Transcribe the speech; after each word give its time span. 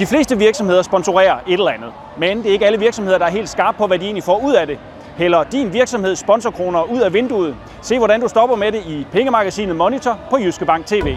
De 0.00 0.06
fleste 0.06 0.38
virksomheder 0.38 0.82
sponsorerer 0.82 1.38
et 1.46 1.52
eller 1.52 1.70
andet, 1.70 1.92
men 2.18 2.38
det 2.38 2.46
er 2.46 2.52
ikke 2.52 2.66
alle 2.66 2.78
virksomheder, 2.78 3.18
der 3.18 3.26
er 3.26 3.30
helt 3.30 3.48
skarpe 3.48 3.78
på, 3.78 3.86
hvad 3.86 3.98
de 3.98 4.04
egentlig 4.04 4.24
får 4.24 4.44
ud 4.44 4.54
af 4.54 4.66
det. 4.66 4.78
Hælder 5.16 5.44
din 5.44 5.72
virksomhed 5.72 6.16
sponsorkroner 6.16 6.82
ud 6.82 7.00
af 7.00 7.12
vinduet. 7.12 7.56
Se 7.82 7.98
hvordan 7.98 8.20
du 8.20 8.28
stopper 8.28 8.56
med 8.56 8.72
det 8.72 8.86
i 8.86 9.06
pengemagasinet 9.12 9.76
Monitor 9.76 10.18
på 10.30 10.38
Jyske 10.38 10.64
Bank 10.64 10.86
TV. 10.86 11.16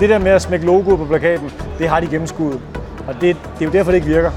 Det 0.00 0.08
der 0.08 0.18
med 0.18 0.30
at 0.30 0.42
smække 0.42 0.66
logoet 0.66 0.98
på 0.98 1.04
plakaten, 1.04 1.50
det 1.78 1.88
har 1.88 2.00
de 2.00 2.06
gennemskuddet. 2.06 2.60
Og 3.08 3.14
det, 3.14 3.36
det 3.54 3.60
er 3.60 3.64
jo 3.64 3.72
derfor, 3.72 3.90
det 3.90 3.96
ikke 3.96 4.08
virker. 4.08 4.30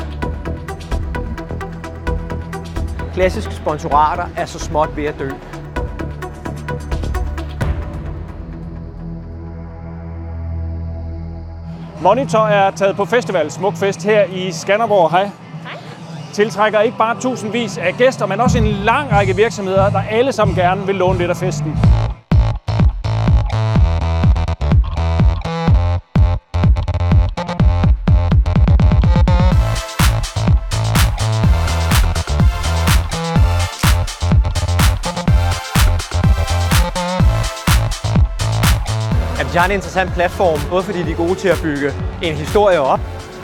Klassiske 3.14 3.54
sponsorater 3.56 4.26
er 4.38 4.46
så 4.46 4.60
småt 4.60 4.98
ved 4.98 5.06
at 5.06 5.16
dø. 5.20 5.30
Monitor 12.04 12.40
er 12.40 12.72
taget 12.72 12.96
på 12.96 13.06
festival 13.06 13.52
Smukfest 13.52 14.04
her 14.04 14.24
i 14.24 14.52
Skanderborg. 14.52 15.12
Hej. 15.12 15.24
Hej. 15.24 15.32
Tiltrækker 16.34 16.80
ikke 16.80 16.98
bare 16.98 17.20
tusindvis 17.22 17.78
af 17.78 17.94
gæster, 17.98 18.26
men 18.26 18.40
også 18.40 18.58
en 18.58 18.68
lang 18.68 19.12
række 19.12 19.36
virksomheder, 19.36 19.90
der 19.90 20.02
alle 20.10 20.32
sammen 20.32 20.56
gerne 20.56 20.86
vil 20.86 20.96
låne 20.96 21.18
lidt 21.18 21.30
af 21.30 21.38
festen. 21.38 21.78
Synes 39.54 39.62
jeg 39.62 39.70
er 39.70 39.74
en 39.74 39.78
interessant 39.78 40.14
platform, 40.14 40.60
både 40.70 40.84
fordi 40.84 41.04
de 41.04 41.12
er 41.12 41.16
gode 41.16 41.36
til 41.36 41.48
at 41.48 41.60
bygge 41.64 41.94
en 42.22 42.36
historie 42.36 42.82
op, 42.82 43.00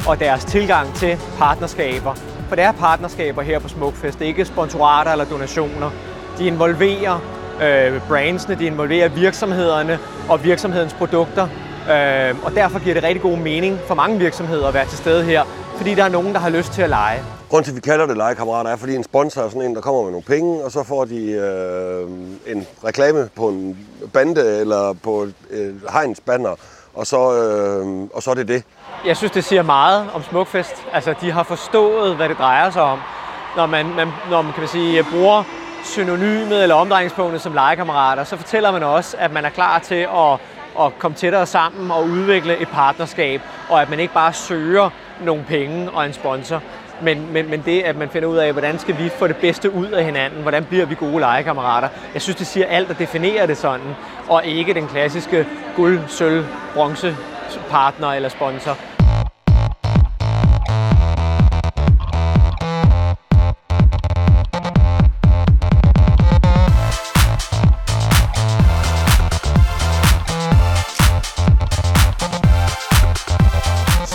og 0.07 0.19
deres 0.19 0.45
tilgang 0.45 0.93
til 0.93 1.17
partnerskaber. 1.37 2.13
For 2.47 2.55
det 2.55 2.63
er 2.63 2.71
partnerskaber 2.71 3.41
her 3.41 3.59
på 3.59 3.67
Smukfest, 3.67 4.19
det 4.19 4.25
er 4.25 4.29
ikke 4.29 4.45
sponsorater 4.45 5.11
eller 5.11 5.25
donationer. 5.25 5.91
De 6.37 6.47
involverer 6.47 7.21
øh, 7.61 8.01
brandsene, 8.07 8.55
de 8.55 8.65
involverer 8.65 9.09
virksomhederne 9.09 9.99
og 10.29 10.43
virksomhedens 10.43 10.93
produkter. 10.93 11.43
Øh, 11.91 12.35
og 12.43 12.55
derfor 12.55 12.79
giver 12.79 12.93
det 12.93 13.03
rigtig 13.03 13.21
god 13.21 13.37
mening 13.37 13.79
for 13.87 13.95
mange 13.95 14.19
virksomheder 14.19 14.67
at 14.67 14.73
være 14.73 14.85
til 14.85 14.97
stede 14.97 15.23
her, 15.23 15.43
fordi 15.77 15.95
der 15.95 16.03
er 16.03 16.09
nogen, 16.09 16.33
der 16.33 16.39
har 16.39 16.49
lyst 16.49 16.71
til 16.71 16.81
at 16.81 16.89
lege. 16.89 17.38
Grunden 17.49 17.63
til, 17.63 17.71
at 17.71 17.75
vi 17.75 17.81
kalder 17.81 18.05
det 18.05 18.17
legekammerater, 18.17 18.71
er, 18.71 18.75
fordi 18.75 18.95
en 18.95 19.03
sponsor 19.03 19.41
er 19.41 19.49
sådan 19.49 19.61
en, 19.61 19.75
der 19.75 19.81
kommer 19.81 20.01
med 20.01 20.11
nogle 20.11 20.25
penge, 20.25 20.63
og 20.63 20.71
så 20.71 20.83
får 20.83 21.05
de 21.05 21.31
øh, 21.31 22.09
en 22.47 22.67
reklame 22.85 23.29
på 23.35 23.47
en 23.49 23.87
bande 24.13 24.59
eller 24.59 24.93
på 25.03 25.21
et 25.21 25.33
øh, 25.49 25.75
hegnsbanner, 25.91 26.55
og 26.93 27.07
så, 27.07 27.17
øh, 27.17 28.09
og 28.13 28.23
så 28.23 28.31
er 28.31 28.35
det 28.35 28.47
det. 28.47 28.63
Jeg 29.05 29.17
synes, 29.17 29.31
det 29.31 29.43
siger 29.43 29.61
meget 29.61 30.09
om 30.13 30.23
Smukfest. 30.23 30.75
Altså, 30.93 31.15
de 31.21 31.31
har 31.31 31.43
forstået, 31.43 32.15
hvad 32.15 32.29
det 32.29 32.37
drejer 32.37 32.69
sig 32.69 32.81
om. 32.81 32.99
Når 33.55 33.65
man, 33.65 33.85
man, 33.95 34.07
når 34.29 34.41
man 34.41 34.53
kan 34.53 34.61
man 34.61 34.69
sige, 34.69 35.05
bruger 35.11 35.43
synonymet 35.83 36.63
eller 36.63 36.75
omdrejningspunktet 36.75 37.41
som 37.41 37.53
legekammerater, 37.53 38.23
så 38.23 38.37
fortæller 38.37 38.71
man 38.71 38.83
også, 38.83 39.17
at 39.19 39.31
man 39.31 39.45
er 39.45 39.49
klar 39.49 39.79
til 39.79 40.07
at, 40.15 40.33
at 40.79 40.99
komme 40.99 41.17
tættere 41.17 41.45
sammen 41.45 41.91
og 41.91 42.03
udvikle 42.03 42.57
et 42.57 42.67
partnerskab, 42.67 43.41
og 43.69 43.81
at 43.81 43.89
man 43.89 43.99
ikke 43.99 44.13
bare 44.13 44.33
søger 44.33 44.89
nogle 45.25 45.43
penge 45.47 45.91
og 45.91 46.05
en 46.05 46.13
sponsor, 46.13 46.61
men, 47.01 47.33
men, 47.33 47.49
men 47.49 47.61
det, 47.65 47.81
at 47.81 47.95
man 47.95 48.09
finder 48.09 48.27
ud 48.29 48.37
af, 48.37 48.51
hvordan 48.51 48.79
skal 48.79 48.97
vi 48.97 49.09
få 49.09 49.27
det 49.27 49.35
bedste 49.35 49.73
ud 49.73 49.87
af 49.87 50.05
hinanden, 50.05 50.41
hvordan 50.41 50.65
bliver 50.65 50.85
vi 50.85 50.95
gode 50.95 51.19
legekammerater. 51.19 51.87
Jeg 52.13 52.21
synes, 52.21 52.35
det 52.35 52.47
siger 52.47 52.65
alt 52.65 52.89
og 52.89 52.99
definerer 52.99 53.45
det 53.45 53.57
sådan, 53.57 53.95
og 54.27 54.45
ikke 54.45 54.73
den 54.73 54.87
klassiske 54.87 55.47
guld, 55.75 55.99
sølv, 56.07 56.45
bronze 56.73 57.15
partner 57.69 58.07
eller 58.07 58.29
sponsor. 58.29 58.77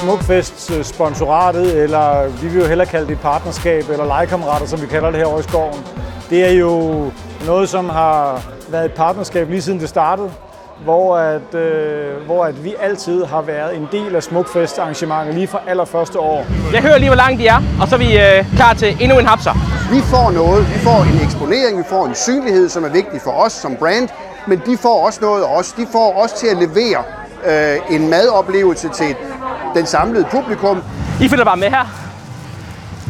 Smukfest 0.00 0.70
øh, 0.70 0.84
sponsoratet, 0.84 1.82
eller 1.82 2.28
vi 2.42 2.48
vil 2.48 2.62
jo 2.62 2.68
hellere 2.68 2.86
kalde 2.86 3.06
det 3.06 3.12
et 3.12 3.20
partnerskab, 3.20 3.84
eller 3.90 4.04
legekammerater, 4.04 4.66
som 4.66 4.82
vi 4.82 4.86
kalder 4.86 5.10
det 5.10 5.18
her 5.18 5.26
over 5.26 5.40
i 5.40 5.42
skoven. 5.42 5.84
Det 6.30 6.44
er 6.44 6.52
jo 6.52 7.04
noget, 7.46 7.68
som 7.68 7.88
har 7.88 8.42
været 8.68 8.84
et 8.84 8.92
partnerskab 8.92 9.50
lige 9.50 9.62
siden 9.62 9.80
det 9.80 9.88
startede, 9.88 10.30
hvor, 10.84 11.16
at, 11.16 11.54
øh, 11.54 12.26
hvor 12.26 12.44
at 12.44 12.64
vi 12.64 12.74
altid 12.80 13.24
har 13.24 13.42
været 13.42 13.76
en 13.76 13.88
del 13.92 14.16
af 14.16 14.22
Smukfest 14.22 14.78
arrangementet 14.78 15.34
lige 15.34 15.46
fra 15.46 15.60
allerførste 15.66 16.18
år. 16.18 16.46
Jeg 16.72 16.82
hører 16.82 16.98
lige, 16.98 17.08
hvor 17.08 17.16
langt 17.16 17.40
de 17.40 17.46
er, 17.46 17.62
og 17.80 17.88
så 17.88 17.94
er 17.94 17.98
vi 17.98 18.18
øh, 18.18 18.56
klar 18.56 18.74
til 18.74 18.96
endnu 19.00 19.18
en 19.18 19.26
hapser. 19.26 19.52
Vi 19.94 20.00
får 20.00 20.30
noget, 20.30 20.74
vi 20.74 20.78
får 20.78 21.02
en 21.02 21.24
eksponering, 21.24 21.78
vi 21.78 21.84
får 21.88 22.06
en 22.06 22.14
synlighed, 22.14 22.68
som 22.68 22.84
er 22.84 22.88
vigtig 22.88 23.20
for 23.20 23.30
os 23.30 23.52
som 23.52 23.76
brand, 23.76 24.08
men 24.46 24.62
de 24.66 24.76
får 24.76 25.06
også 25.06 25.18
noget 25.22 25.42
af 25.42 25.58
os. 25.58 25.72
De 25.72 25.86
får 25.92 26.22
os 26.24 26.32
til 26.32 26.46
at 26.46 26.56
levere 26.56 27.02
øh, 27.46 27.94
en 27.94 28.10
madoplevelse 28.10 28.88
til 28.88 29.16
den 29.74 29.86
samlede 29.86 30.26
publikum. 30.30 30.82
I 31.20 31.28
følger 31.28 31.44
bare 31.44 31.56
med 31.56 31.70
her. 31.70 31.84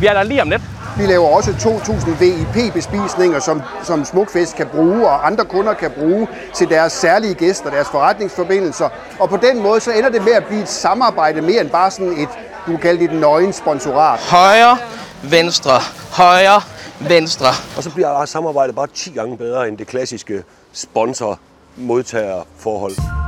Vi 0.01 0.07
er 0.07 0.13
der 0.13 0.23
lige 0.23 0.43
om 0.43 0.51
lidt. 0.51 0.63
Vi 0.99 1.07
laver 1.07 1.29
også 1.29 1.51
2.000 1.51 2.25
VIP-bespisninger, 2.25 3.41
som, 3.41 3.63
som 3.83 4.05
Smukfest 4.05 4.57
kan 4.57 4.67
bruge, 4.67 5.09
og 5.09 5.27
andre 5.27 5.45
kunder 5.45 5.75
kan 5.75 5.91
bruge 5.91 6.29
til 6.55 6.69
deres 6.69 6.93
særlige 6.93 7.35
gæster, 7.35 7.71
deres 7.71 7.89
forretningsforbindelser. 7.89 8.89
Og 9.21 9.29
på 9.29 9.37
den 9.37 9.63
måde 9.63 9.81
så 9.81 9.93
ender 9.93 10.11
det 10.11 10.25
med 10.25 10.33
at 10.33 10.45
blive 10.45 10.63
et 10.63 10.69
samarbejde 10.69 11.43
mere 11.43 11.61
end 11.61 11.71
bare 11.71 11.91
sådan 11.91 12.13
et, 12.13 12.29
du 12.67 12.71
kan 12.71 12.79
kalde 12.81 13.01
det 13.01 13.11
et 13.13 13.21
nøgen 13.21 13.53
sponsorat. 13.53 14.21
Højre, 14.21 14.79
venstre, 15.23 15.81
højre, 16.13 16.61
venstre. 17.01 17.49
Og 17.77 17.83
så 17.83 17.91
bliver 17.91 18.25
samarbejdet 18.25 18.75
bare 18.75 18.87
10 18.95 19.11
gange 19.11 19.37
bedre 19.37 19.69
end 19.69 19.79
det 19.79 19.87
klassiske 19.87 20.43
sponsor-modtager-forhold. 20.73 23.24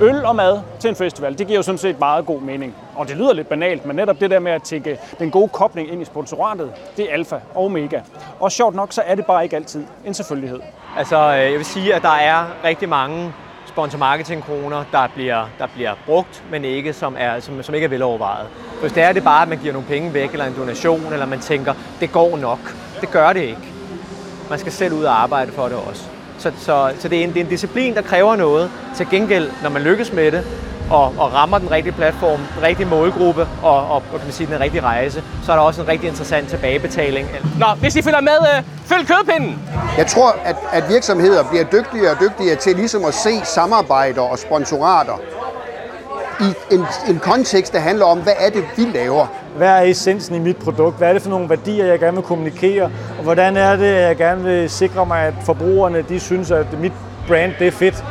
Øl 0.00 0.24
og 0.24 0.36
mad 0.36 0.60
til 0.80 0.88
en 0.90 0.96
festival, 0.96 1.38
det 1.38 1.46
giver 1.46 1.58
jo 1.58 1.62
sådan 1.62 1.78
set 1.78 1.98
meget 1.98 2.26
god 2.26 2.40
mening. 2.40 2.74
Og 2.96 3.08
det 3.08 3.16
lyder 3.16 3.32
lidt 3.32 3.48
banalt, 3.48 3.86
men 3.86 3.96
netop 3.96 4.20
det 4.20 4.30
der 4.30 4.38
med 4.38 4.52
at 4.52 4.62
tænke 4.62 4.98
den 5.18 5.30
gode 5.30 5.48
kobling 5.48 5.92
ind 5.92 6.02
i 6.02 6.04
sponsoratet, 6.04 6.72
det 6.96 7.10
er 7.10 7.12
alfa 7.12 7.36
og 7.54 7.64
omega. 7.64 8.00
Og 8.40 8.52
sjovt 8.52 8.74
nok, 8.74 8.92
så 8.92 9.02
er 9.06 9.14
det 9.14 9.26
bare 9.26 9.44
ikke 9.44 9.56
altid 9.56 9.84
en 10.04 10.14
selvfølgelighed. 10.14 10.60
Altså, 10.98 11.16
øh, 11.16 11.38
jeg 11.38 11.52
vil 11.52 11.64
sige, 11.64 11.94
at 11.94 12.02
der 12.02 12.08
er 12.14 12.44
rigtig 12.64 12.88
mange 12.88 13.32
sponsor-marketing-kroner, 13.66 14.84
der 14.92 15.08
bliver, 15.14 15.44
der 15.58 15.66
bliver 15.74 15.94
brugt, 16.06 16.44
men 16.50 16.64
ikke 16.64 16.92
som, 16.92 17.16
er, 17.18 17.40
som, 17.40 17.62
som 17.62 17.74
ikke 17.74 17.84
er 17.84 17.88
velovervejet. 17.88 18.46
Hvis 18.80 18.92
det 18.92 19.02
er 19.02 19.12
det 19.12 19.24
bare, 19.24 19.42
at 19.42 19.48
man 19.48 19.58
giver 19.58 19.72
nogle 19.72 19.88
penge 19.88 20.14
væk, 20.14 20.32
eller 20.32 20.44
en 20.44 20.56
donation, 20.56 21.12
eller 21.12 21.26
man 21.26 21.40
tænker, 21.40 21.74
det 22.00 22.12
går 22.12 22.36
nok. 22.36 22.76
Det 23.00 23.10
gør 23.10 23.32
det 23.32 23.42
ikke. 23.42 23.72
Man 24.50 24.58
skal 24.58 24.72
selv 24.72 24.94
ud 24.94 25.04
og 25.04 25.22
arbejde 25.22 25.52
for 25.52 25.68
det 25.68 25.76
også. 25.88 26.15
Så, 26.38 26.52
så, 26.58 26.90
så 26.98 27.08
det, 27.08 27.20
er 27.20 27.24
en, 27.24 27.28
det 27.28 27.40
er 27.40 27.44
en 27.44 27.50
disciplin, 27.50 27.94
der 27.94 28.02
kræver 28.02 28.36
noget. 28.36 28.70
Til 28.96 29.06
gengæld, 29.10 29.50
når 29.62 29.70
man 29.70 29.82
lykkes 29.82 30.12
med 30.12 30.32
det, 30.32 30.44
og, 30.90 31.14
og 31.18 31.32
rammer 31.32 31.58
den 31.58 31.70
rigtige 31.70 31.92
platform, 31.92 32.40
den 32.54 32.62
rigtige 32.62 32.86
målgruppe 32.86 33.48
og, 33.62 33.90
og 33.90 34.02
kan 34.10 34.20
man 34.24 34.32
sige, 34.32 34.46
den 34.46 34.60
rigtige 34.60 34.82
rejse, 34.82 35.22
så 35.44 35.52
er 35.52 35.56
der 35.56 35.62
også 35.62 35.82
en 35.82 35.88
rigtig 35.88 36.08
interessant 36.08 36.48
tilbagebetaling. 36.48 37.28
Nå, 37.58 37.66
hvis 37.80 37.96
I 37.96 38.02
følger 38.02 38.20
med, 38.20 38.38
øh, 38.56 38.62
følg 38.86 39.06
kødpinden. 39.08 39.58
Jeg 39.98 40.06
tror, 40.06 40.36
at, 40.44 40.56
at 40.72 40.88
virksomheder 40.88 41.44
bliver 41.44 41.64
dygtigere 41.64 42.10
og 42.10 42.20
dygtigere 42.20 42.56
til 42.56 42.76
ligesom 42.76 43.04
at 43.04 43.14
se 43.14 43.40
samarbejder 43.44 44.22
og 44.22 44.38
sponsorater 44.38 45.20
i 46.40 46.74
en, 46.74 46.86
en 47.08 47.18
kontekst, 47.18 47.72
der 47.72 47.78
handler 47.78 48.06
om, 48.06 48.18
hvad 48.18 48.32
er 48.38 48.50
det, 48.50 48.64
vi 48.76 48.82
laver. 48.82 49.26
Hvad 49.56 49.68
er 49.68 49.80
essensen 49.80 50.36
i 50.36 50.38
mit 50.38 50.56
produkt? 50.56 50.98
Hvad 50.98 51.08
er 51.08 51.12
det 51.12 51.22
for 51.22 51.30
nogle 51.30 51.48
værdier, 51.48 51.86
jeg 51.86 51.98
gerne 51.98 52.16
vil 52.16 52.24
kommunikere? 52.24 52.84
Og 53.18 53.22
hvordan 53.22 53.56
er 53.56 53.76
det, 53.76 53.94
jeg 53.94 54.16
gerne 54.16 54.44
vil 54.44 54.70
sikre 54.70 55.06
mig, 55.06 55.22
at 55.22 55.34
forbrugerne 55.44 56.02
de 56.02 56.20
synes, 56.20 56.50
at 56.50 56.80
mit 56.80 56.92
brand 57.28 57.52
det 57.58 57.66
er 57.66 57.70
fedt? 57.70 58.04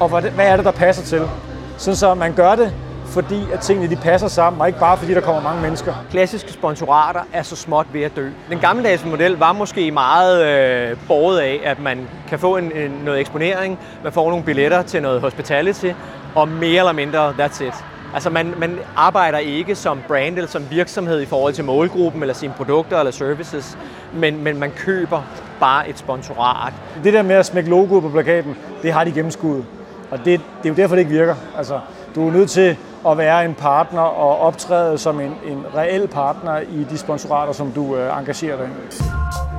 Og 0.00 0.08
hvad 0.08 0.22
hvad 0.22 0.46
er 0.46 0.56
det, 0.56 0.64
der 0.64 0.70
passer 0.70 1.02
til? 1.04 1.28
Sådan 1.76 1.96
så 1.96 2.14
man 2.14 2.32
gør 2.32 2.54
det, 2.54 2.72
fordi 3.06 3.44
at 3.52 3.60
tingene 3.60 3.90
de 3.90 3.96
passer 3.96 4.28
sammen, 4.28 4.60
og 4.60 4.66
ikke 4.66 4.78
bare 4.78 4.96
fordi 4.96 5.14
der 5.14 5.20
kommer 5.20 5.42
mange 5.42 5.62
mennesker. 5.62 5.94
Klassiske 6.10 6.52
sponsorater 6.52 7.20
er 7.32 7.42
så 7.42 7.56
småt 7.56 7.86
ved 7.92 8.02
at 8.02 8.16
dø. 8.16 8.28
Den 8.50 8.58
gammeldags 8.58 9.04
model 9.04 9.32
var 9.32 9.52
måske 9.52 9.90
meget 9.90 10.46
øh, 10.46 10.96
båret 11.08 11.38
af, 11.38 11.60
at 11.64 11.80
man 11.80 12.08
kan 12.28 12.38
få 12.38 12.56
en, 12.56 12.72
en, 12.76 12.90
noget 13.04 13.20
eksponering, 13.20 13.78
man 14.02 14.12
får 14.12 14.30
nogle 14.30 14.44
billetter 14.44 14.82
til 14.82 15.02
noget 15.02 15.20
hospitality, 15.20 15.86
og 16.34 16.48
mere 16.48 16.78
eller 16.78 16.92
mindre 16.92 17.30
that's 17.30 17.64
it. 17.64 17.74
Altså 18.14 18.30
man, 18.30 18.54
man 18.58 18.78
arbejder 18.96 19.38
ikke 19.38 19.74
som 19.74 20.00
brand 20.08 20.36
eller 20.36 20.48
som 20.48 20.70
virksomhed 20.70 21.20
i 21.20 21.26
forhold 21.26 21.54
til 21.54 21.64
målgruppen 21.64 22.22
eller 22.22 22.34
sine 22.34 22.52
produkter 22.56 22.98
eller 22.98 23.12
services, 23.12 23.78
men, 24.14 24.44
men 24.44 24.58
man 24.58 24.70
køber 24.70 25.22
bare 25.60 25.88
et 25.88 25.98
sponsorat. 25.98 26.72
Det 27.04 27.12
der 27.12 27.22
med 27.22 27.34
at 27.34 27.46
smække 27.46 27.70
logoet 27.70 28.02
på 28.02 28.08
plakaten, 28.08 28.56
det 28.82 28.92
har 28.92 29.04
de 29.04 29.12
gennemskuddet. 29.12 29.64
Og 30.10 30.18
det, 30.18 30.26
det 30.62 30.64
er 30.64 30.68
jo 30.68 30.74
derfor, 30.74 30.94
det 30.94 31.00
ikke 31.02 31.12
virker. 31.12 31.34
Altså, 31.56 31.80
du 32.14 32.28
er 32.28 32.32
nødt 32.32 32.50
til 32.50 32.76
at 33.08 33.18
være 33.18 33.44
en 33.44 33.54
partner 33.54 34.00
og 34.00 34.38
optræde 34.38 34.98
som 34.98 35.20
en, 35.20 35.34
en 35.46 35.64
reel 35.76 36.08
partner 36.08 36.58
i 36.58 36.86
de 36.90 36.98
sponsorater, 36.98 37.52
som 37.52 37.72
du 37.72 37.96
øh, 37.96 38.18
engagerer 38.18 38.56
dig 38.56 38.66
i. 38.66 39.49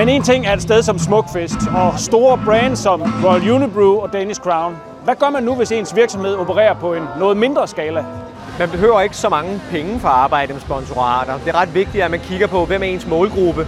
Men 0.00 0.08
en 0.08 0.22
ting 0.22 0.46
er 0.46 0.52
et 0.52 0.62
sted 0.62 0.82
som 0.82 0.98
Smukfest 0.98 1.56
og 1.74 1.98
store 1.98 2.40
brands 2.44 2.78
som 2.78 3.02
Royal 3.24 3.50
Unibrew 3.50 3.98
og 3.98 4.12
Danish 4.12 4.40
Crown. 4.40 4.76
Hvad 5.04 5.14
gør 5.14 5.30
man 5.30 5.42
nu, 5.42 5.54
hvis 5.54 5.72
ens 5.72 5.96
virksomhed 5.96 6.34
opererer 6.34 6.74
på 6.74 6.94
en 6.94 7.02
noget 7.18 7.36
mindre 7.36 7.68
skala? 7.68 8.04
Man 8.58 8.70
behøver 8.70 9.00
ikke 9.00 9.16
så 9.16 9.28
mange 9.28 9.60
penge 9.70 10.00
for 10.00 10.08
at 10.08 10.14
arbejde 10.14 10.52
med 10.52 10.60
sponsorater. 10.60 11.38
Det 11.38 11.48
er 11.48 11.60
ret 11.60 11.74
vigtigt, 11.74 12.04
at 12.04 12.10
man 12.10 12.20
kigger 12.20 12.46
på, 12.46 12.64
hvem 12.64 12.82
er 12.82 12.86
ens 12.86 13.06
målgruppe, 13.06 13.66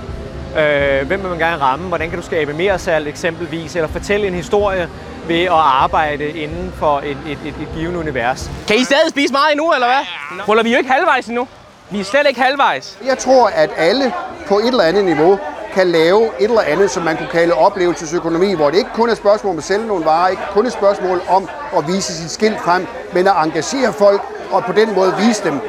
øh, 0.59 1.07
hvem 1.07 1.23
vil 1.23 1.31
man 1.31 1.39
gerne 1.39 1.63
ramme, 1.63 1.89
hvordan 1.89 2.11
kan 2.11 2.19
du 2.19 2.25
skabe 2.25 2.53
mere 2.53 2.79
salg 2.79 3.09
eksempelvis, 3.09 3.77
eller 3.77 3.89
fortælle 3.89 4.27
en 4.27 4.35
historie 4.35 4.89
ved 5.29 5.43
at 5.43 5.53
arbejde 5.53 6.29
inden 6.29 6.73
for 6.77 6.99
et, 6.99 7.11
et, 7.27 7.39
et, 7.45 7.55
et 7.63 7.69
givet 7.75 7.97
univers. 7.97 8.51
Kan 8.69 8.77
I 8.77 8.85
stadig 8.85 9.11
spise 9.11 9.33
meget 9.33 9.53
endnu, 9.53 9.73
eller 9.73 9.87
hvad? 9.87 10.45
Ruller 10.49 10.63
vi 10.63 10.73
jo 10.73 10.79
ikke 10.79 10.91
halvvejs 10.91 11.27
endnu? 11.27 11.49
Vi 11.91 12.01
er 12.01 12.05
slet 12.05 12.27
ikke 12.29 12.41
halvvejs. 12.41 12.99
Jeg 13.07 13.19
tror, 13.19 13.47
at 13.47 13.71
alle 13.77 14.13
på 14.49 14.59
et 14.59 14.69
eller 14.69 14.85
andet 14.85 15.05
niveau 15.05 15.39
kan 15.75 15.87
lave 15.87 16.23
et 16.39 16.49
eller 16.49 16.61
andet, 16.61 16.91
som 16.91 17.03
man 17.03 17.17
kunne 17.17 17.29
kalde 17.29 17.55
oplevelsesøkonomi, 17.55 18.55
hvor 18.55 18.71
det 18.71 18.79
ikke 18.79 18.91
kun 18.95 19.09
er 19.09 19.13
et 19.13 19.19
spørgsmål 19.19 19.53
om 19.53 19.59
at 19.59 19.65
sælge 19.65 19.87
nogle 19.87 20.05
varer, 20.05 20.29
ikke 20.29 20.43
kun 20.53 20.67
et 20.67 20.73
spørgsmål 20.73 21.21
om 21.29 21.49
at 21.77 21.85
vise 21.87 22.15
sit 22.15 22.31
skilt 22.31 22.61
frem, 22.61 22.87
men 23.13 23.27
at 23.27 23.33
engagere 23.45 23.93
folk 23.93 24.23
og 24.51 24.65
på 24.65 24.73
den 24.73 24.95
måde 24.95 25.15
vise 25.19 25.45
dem, 25.45 25.61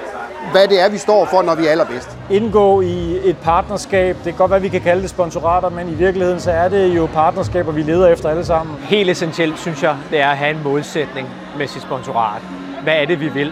hvad 0.51 0.67
det 0.67 0.81
er, 0.81 0.89
vi 0.89 0.97
står 0.97 1.25
for, 1.25 1.41
når 1.41 1.55
vi 1.55 1.67
er 1.67 1.71
allerbedst. 1.71 2.09
Indgå 2.29 2.81
i 2.81 3.29
et 3.29 3.37
partnerskab, 3.37 4.15
det 4.15 4.23
kan 4.23 4.33
godt 4.33 4.51
være, 4.51 4.61
vi 4.61 4.69
kan 4.69 4.81
kalde 4.81 5.01
det 5.01 5.09
sponsorater, 5.09 5.69
men 5.69 5.89
i 5.89 5.93
virkeligheden 5.93 6.39
så 6.39 6.51
er 6.51 6.69
det 6.69 6.87
jo 6.87 7.09
partnerskaber, 7.13 7.71
vi 7.71 7.81
leder 7.81 8.07
efter 8.07 8.29
alle 8.29 8.45
sammen. 8.45 8.75
Helt 8.81 9.09
essentielt, 9.09 9.59
synes 9.59 9.83
jeg, 9.83 9.95
det 10.11 10.19
er 10.21 10.29
at 10.29 10.37
have 10.37 10.51
en 10.51 10.63
målsætning 10.63 11.27
med 11.57 11.67
sit 11.67 11.81
sponsorat. 11.81 12.41
Hvad 12.83 12.93
er 12.93 13.05
det, 13.05 13.19
vi 13.19 13.27
vil? 13.27 13.51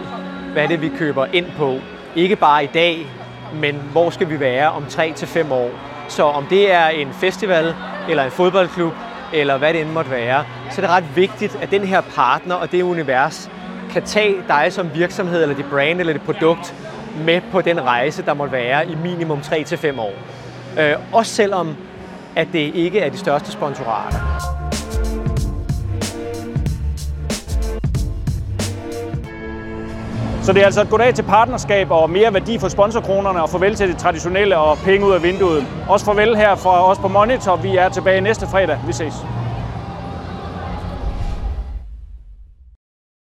Hvad 0.52 0.62
er 0.62 0.68
det, 0.68 0.82
vi 0.82 0.92
køber 0.98 1.26
ind 1.32 1.46
på? 1.58 1.76
Ikke 2.16 2.36
bare 2.36 2.64
i 2.64 2.70
dag, 2.74 3.06
men 3.54 3.82
hvor 3.92 4.10
skal 4.10 4.28
vi 4.30 4.40
være 4.40 4.70
om 4.70 4.86
3 4.88 5.12
til 5.16 5.28
fem 5.28 5.52
år? 5.52 5.70
Så 6.12 6.22
om 6.22 6.46
det 6.50 6.72
er 6.72 6.88
en 6.88 7.12
festival, 7.12 7.74
eller 8.08 8.24
en 8.24 8.30
fodboldklub, 8.30 8.92
eller 9.32 9.58
hvad 9.58 9.72
det 9.72 9.80
end 9.80 9.90
måtte 9.90 10.10
være, 10.10 10.44
så 10.70 10.80
er 10.80 10.86
det 10.86 10.90
ret 10.90 11.16
vigtigt, 11.16 11.58
at 11.62 11.70
den 11.70 11.84
her 11.84 12.00
partner 12.00 12.54
og 12.54 12.72
det 12.72 12.82
univers 12.82 13.50
kan 13.92 14.02
tage 14.02 14.36
dig 14.48 14.72
som 14.72 14.94
virksomhed, 14.94 15.42
eller 15.42 15.56
dit 15.56 15.70
brand, 15.70 16.00
eller 16.00 16.12
dit 16.12 16.22
produkt 16.22 16.74
med 17.24 17.40
på 17.52 17.60
den 17.60 17.80
rejse, 17.80 18.22
der 18.22 18.34
måtte 18.34 18.52
være 18.52 18.88
i 18.88 18.94
minimum 18.94 19.40
3 19.40 19.64
til 19.64 19.98
år. 19.98 20.12
Øh, 20.78 20.94
også 21.12 21.34
selvom, 21.34 21.76
at 22.36 22.48
det 22.52 22.74
ikke 22.74 23.00
er 23.00 23.10
de 23.10 23.18
største 23.18 23.52
sponsorater. 23.52 24.61
Så 30.42 30.52
det 30.52 30.60
er 30.60 30.64
altså 30.64 30.80
et 30.80 30.90
goddag 30.90 31.14
til 31.14 31.22
partnerskab 31.22 31.90
og 31.90 32.10
mere 32.10 32.34
værdi 32.34 32.58
for 32.58 32.68
sponsorkronerne 32.68 33.42
og 33.42 33.50
farvel 33.50 33.74
til 33.74 33.88
det 33.88 33.98
traditionelle 33.98 34.58
og 34.58 34.78
penge 34.78 35.06
ud 35.06 35.12
af 35.12 35.22
vinduet. 35.22 35.66
Også 35.88 36.06
farvel 36.06 36.36
her 36.36 36.54
fra 36.54 36.90
os 36.90 36.98
på 36.98 37.08
Monitor. 37.08 37.56
Vi 37.56 37.76
er 37.76 37.88
tilbage 37.88 38.20
næste 38.20 38.46
fredag. 38.46 38.78
Vi 38.86 38.92
ses. 38.92 39.14